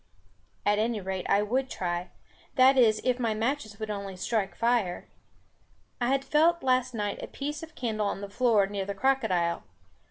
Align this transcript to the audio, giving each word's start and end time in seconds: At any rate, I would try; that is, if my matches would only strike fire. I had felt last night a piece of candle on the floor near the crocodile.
At 0.65 0.79
any 0.79 0.99
rate, 0.99 1.27
I 1.29 1.43
would 1.43 1.69
try; 1.69 2.09
that 2.55 2.75
is, 2.75 3.01
if 3.03 3.19
my 3.19 3.35
matches 3.35 3.77
would 3.79 3.91
only 3.91 4.15
strike 4.17 4.55
fire. 4.55 5.07
I 6.01 6.07
had 6.07 6.25
felt 6.25 6.63
last 6.63 6.95
night 6.95 7.21
a 7.21 7.27
piece 7.27 7.61
of 7.61 7.75
candle 7.75 8.07
on 8.07 8.21
the 8.21 8.27
floor 8.27 8.65
near 8.65 8.83
the 8.85 8.95
crocodile. 8.95 9.63